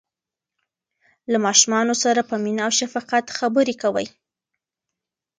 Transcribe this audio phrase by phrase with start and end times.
[1.31, 4.07] له ماشومانو سره په مینه او شفقت خبرې کوئ.